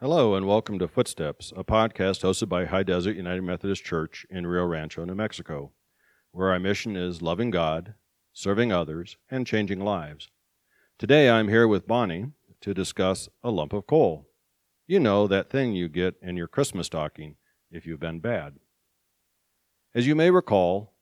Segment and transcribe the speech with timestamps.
[0.00, 4.46] Hello, and welcome to Footsteps, a podcast hosted by High Desert United Methodist Church in
[4.46, 5.72] Rio Rancho, New Mexico,
[6.30, 7.94] where our mission is loving God,
[8.32, 10.30] serving others, and changing lives.
[11.00, 12.26] Today I'm here with Bonnie
[12.60, 14.28] to discuss a lump of coal.
[14.86, 17.34] You know, that thing you get in your Christmas stocking
[17.68, 18.54] if you've been bad.
[19.96, 20.94] As you may recall,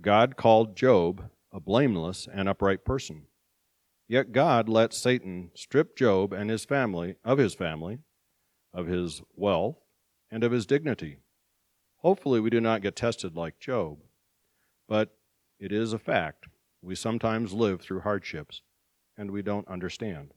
[0.00, 3.26] God called Job a blameless and upright person.
[4.06, 7.98] Yet God let Satan strip Job and his family of his family
[8.74, 9.76] of his wealth,
[10.30, 11.18] and of his dignity.
[11.98, 13.98] Hopefully, we do not get tested like Job,
[14.88, 15.16] but
[15.58, 16.48] it is a fact.
[16.82, 18.60] We sometimes live through hardships,
[19.16, 20.34] and we don't understand.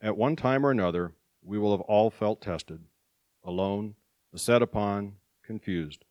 [0.00, 2.80] At one time or another, we will have all felt tested,
[3.44, 3.94] alone,
[4.34, 6.04] set upon, confused.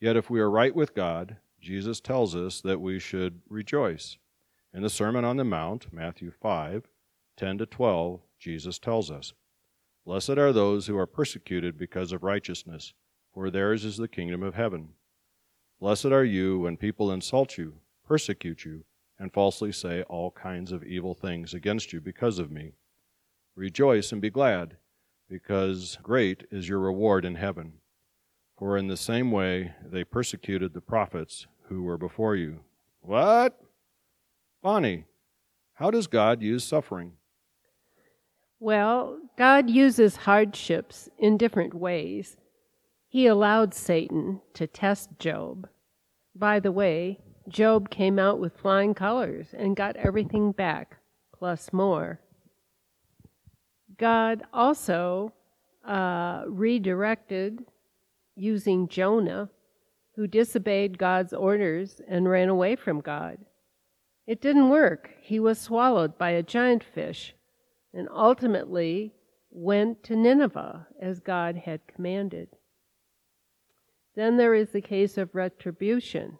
[0.00, 4.18] Yet if we are right with God, Jesus tells us that we should rejoice.
[4.74, 6.88] In the Sermon on the Mount, Matthew 5,
[7.36, 9.32] 10 to 12, Jesus tells us,
[10.04, 12.92] Blessed are those who are persecuted because of righteousness,
[13.32, 14.90] for theirs is the kingdom of heaven.
[15.80, 18.84] Blessed are you when people insult you, persecute you,
[19.18, 22.72] and falsely say all kinds of evil things against you because of me.
[23.54, 24.76] Rejoice and be glad,
[25.28, 27.74] because great is your reward in heaven.
[28.58, 32.60] For in the same way they persecuted the prophets who were before you.
[33.00, 33.58] What?
[34.62, 35.04] Bonnie,
[35.74, 37.12] how does God use suffering?
[38.62, 42.36] Well, God uses hardships in different ways.
[43.08, 45.68] He allowed Satan to test Job.
[46.36, 50.98] By the way, Job came out with flying colors and got everything back,
[51.36, 52.20] plus more.
[53.98, 55.32] God also
[55.84, 57.64] uh, redirected
[58.36, 59.50] using Jonah,
[60.14, 63.38] who disobeyed God's orders and ran away from God.
[64.24, 65.10] It didn't work.
[65.20, 67.34] He was swallowed by a giant fish
[67.94, 69.12] and ultimately
[69.50, 72.48] went to Nineveh as God had commanded.
[74.14, 76.38] Then there is the case of retribution.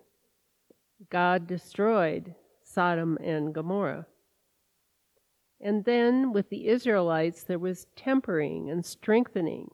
[1.11, 4.07] God destroyed Sodom and Gomorrah.
[5.61, 9.71] And then with the Israelites, there was tempering and strengthening.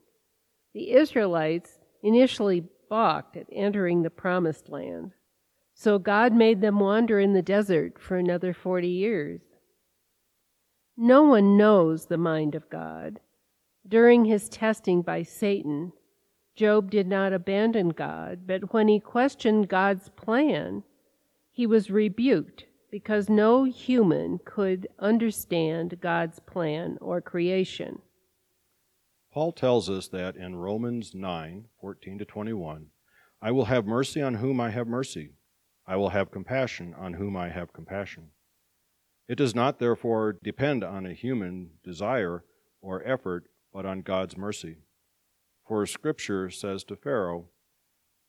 [0.74, 5.12] The Israelites initially balked at entering the promised land.
[5.74, 9.40] So God made them wander in the desert for another 40 years.
[11.00, 13.20] No one knows the mind of God.
[13.86, 15.92] During his testing by Satan,
[16.56, 20.82] Job did not abandon God, but when he questioned God's plan,
[21.52, 28.02] he was rebuked because no human could understand God's plan or creation.
[29.32, 32.86] Paul tells us that in Romans 9 14 to 21,
[33.40, 35.34] I will have mercy on whom I have mercy,
[35.86, 38.30] I will have compassion on whom I have compassion.
[39.28, 42.44] It does not, therefore, depend on a human desire
[42.80, 44.78] or effort, but on God's mercy.
[45.66, 47.50] For Scripture says to Pharaoh,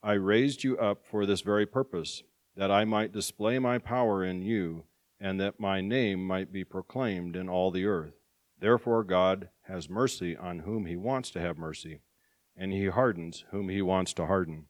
[0.03, 2.23] I raised you up for this very purpose,
[2.55, 4.83] that I might display my power in you,
[5.19, 8.13] and that my name might be proclaimed in all the earth.
[8.59, 12.01] Therefore, God has mercy on whom he wants to have mercy,
[12.57, 14.65] and he hardens whom he wants to harden.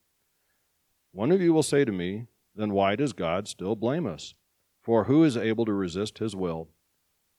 [1.12, 4.36] One of you will say to me, Then why does God still blame us?
[4.82, 6.70] For who is able to resist his will?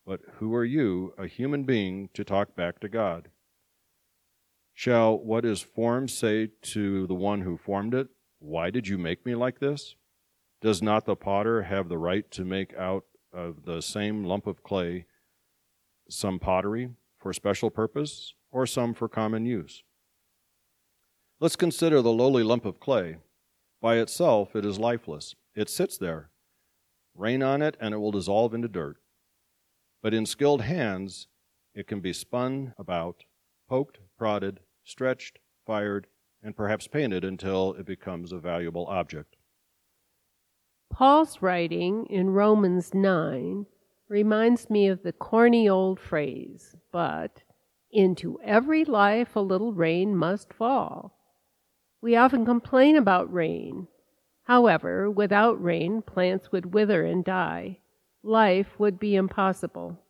[0.07, 3.31] But who are you, a human being, to talk back to God?
[4.75, 8.09] Shall what is formed say to the one who formed it,
[8.39, 9.95] Why did you make me like this?
[10.61, 14.63] Does not the potter have the right to make out of the same lump of
[14.63, 15.07] clay
[16.09, 19.83] some pottery for special purpose, or some for common use?
[21.39, 23.19] Let's consider the lowly lump of clay.
[23.81, 25.35] By itself, it is lifeless.
[25.55, 26.31] It sits there,
[27.15, 28.97] Rain on it, and it will dissolve into dirt.
[30.03, 31.29] But in skilled hands,
[31.75, 33.25] it can be spun about,
[33.69, 36.07] poked, prodded, stretched, fired,
[36.43, 39.37] and perhaps painted until it becomes a valuable object.
[40.91, 43.67] Paul's writing in Romans 9
[44.09, 47.43] reminds me of the corny old phrase, but
[47.93, 51.17] into every life a little rain must fall.
[52.01, 53.89] We often complain about rain,
[54.51, 57.79] However, without rain, plants would wither and die.
[58.25, 60.01] Life would be impossible.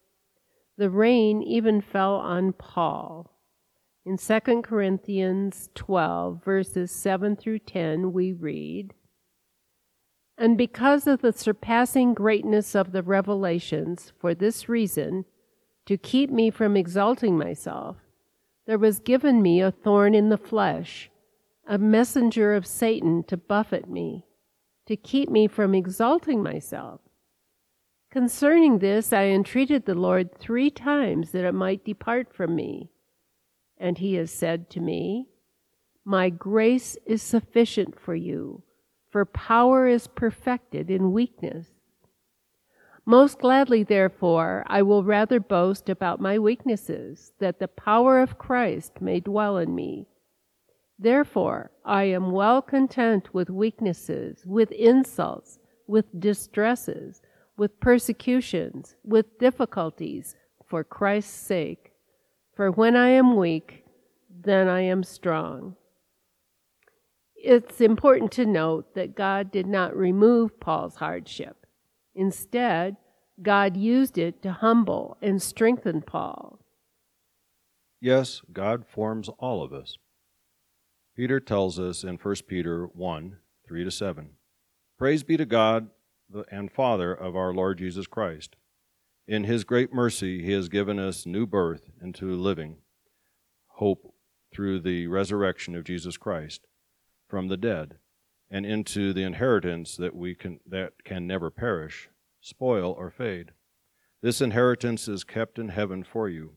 [0.78, 3.36] The rain even fell on Paul.
[4.06, 8.94] In 2 Corinthians 12, verses 7 through 10, we read,
[10.38, 15.26] And because of the surpassing greatness of the revelations, for this reason,
[15.84, 17.98] to keep me from exalting myself,
[18.66, 21.10] there was given me a thorn in the flesh,
[21.66, 24.24] a messenger of Satan to buffet me
[24.90, 27.00] to keep me from exalting myself.
[28.10, 32.90] Concerning this, I entreated the Lord three times that it might depart from me.
[33.78, 35.28] And he has said to me,
[36.04, 38.64] My grace is sufficient for you,
[39.10, 41.68] for power is perfected in weakness.
[43.06, 49.00] Most gladly, therefore, I will rather boast about my weaknesses, that the power of Christ
[49.00, 50.08] may dwell in me.
[51.02, 57.22] Therefore, I am well content with weaknesses, with insults, with distresses,
[57.56, 60.36] with persecutions, with difficulties,
[60.66, 61.92] for Christ's sake.
[62.54, 63.86] For when I am weak,
[64.28, 65.76] then I am strong.
[67.34, 71.64] It's important to note that God did not remove Paul's hardship.
[72.14, 72.98] Instead,
[73.40, 76.58] God used it to humble and strengthen Paul.
[78.02, 79.96] Yes, God forms all of us.
[81.16, 83.36] Peter tells us in 1 Peter 1
[83.66, 84.30] 3 to 7
[84.98, 85.88] Praise be to God
[86.50, 88.56] and Father of our Lord Jesus Christ.
[89.26, 92.76] In his great mercy, he has given us new birth into living
[93.74, 94.14] hope
[94.52, 96.66] through the resurrection of Jesus Christ
[97.28, 97.96] from the dead
[98.50, 102.08] and into the inheritance that we can that can never perish,
[102.40, 103.52] spoil or fade.
[104.22, 106.56] This inheritance is kept in heaven for you,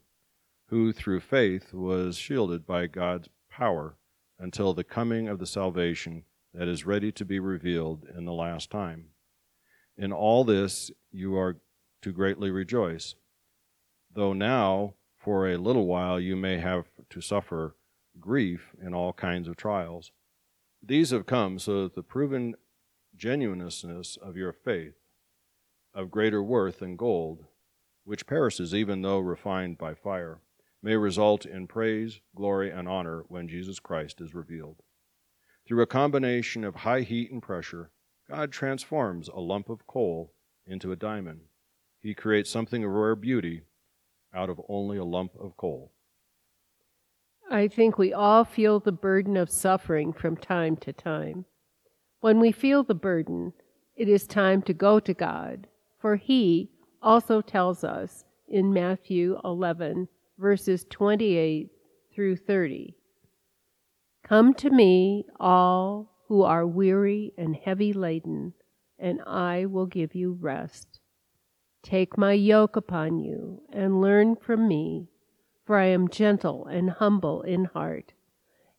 [0.68, 3.96] who through faith was shielded by God's power
[4.40, 8.70] until the coming of the salvation that is ready to be revealed in the last
[8.70, 9.06] time.
[9.98, 11.58] In all this you are
[12.02, 13.16] to greatly rejoice,
[14.14, 17.76] though now for a little while you may have to suffer
[18.20, 20.12] grief in all kinds of trials.
[20.82, 22.56] These have come so that the proven
[23.16, 24.96] genuineness of your faith,
[25.94, 27.46] of greater worth than gold,
[28.04, 30.42] which perishes even though refined by fire,
[30.84, 34.84] may result in praise, glory, and honor when Jesus Christ is revealed.
[35.66, 37.90] Through a combination of high heat and pressure,
[38.30, 40.34] God transforms a lump of coal
[40.68, 41.42] into a diamond.
[42.02, 43.62] He creates something of rare beauty
[44.36, 45.94] out of only a lump of coal.
[47.50, 51.46] I think we all feel the burden of suffering from time to time.
[52.20, 53.54] When we feel the burden,
[53.96, 55.68] it is time to go to God,
[56.00, 56.72] for He
[57.02, 60.08] also tells us in Matthew 11
[60.38, 61.70] verses 28
[62.14, 62.96] through 30.
[64.24, 68.54] Come to me, all who are weary and heavy laden,
[68.98, 71.00] and I will give you rest.
[71.82, 75.10] Take my yoke upon you and learn from me,
[75.66, 78.14] for I am gentle and humble in heart,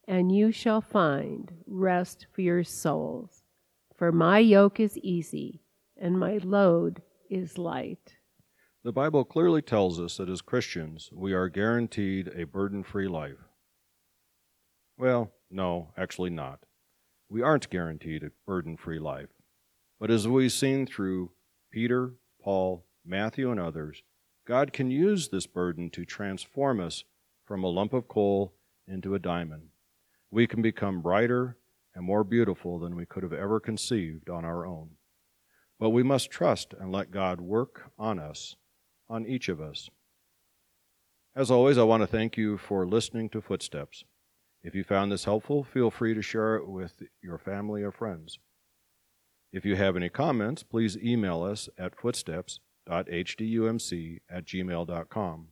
[0.09, 3.43] and you shall find rest for your souls.
[3.97, 5.61] For my yoke is easy
[5.97, 8.17] and my load is light.
[8.85, 13.39] The Bible clearly tells us that as Christians, we are guaranteed a burden free life.
[14.99, 16.61] Well, no, actually not.
[17.31, 19.31] We aren't guaranteed a burden free life.
[19.99, 21.31] But as we've seen through
[21.73, 24.03] Peter, Paul, Matthew, and others,
[24.47, 27.05] God can use this burden to transform us
[27.47, 28.53] from a lump of coal
[28.87, 29.71] into a diamond.
[30.31, 31.57] We can become brighter
[31.95, 34.91] and more beautiful than we could have ever conceived on our own.
[35.81, 38.57] But we must trust and let God work on us
[39.09, 39.91] on each of us.
[41.37, 44.05] As always, I want to thank you for listening to Footsteps.
[44.63, 48.39] If you found this helpful, feel free to share it with your family or friends.
[49.53, 55.49] If you have any comments, please email us at footsteps.hdumc at gmail.com.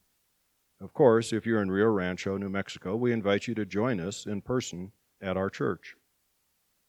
[0.80, 4.26] Of course, if you're in Rio Rancho, New Mexico, we invite you to join us
[4.26, 5.94] in person at our church.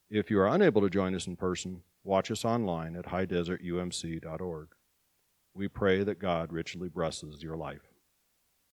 [0.10, 4.70] If you are unable to join us in person, watch us online at highdesertumc.org.
[5.56, 7.93] We pray that God richly blesses your life.